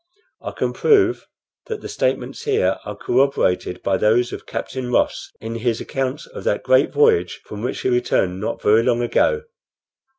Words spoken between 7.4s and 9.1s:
from which he returned not very long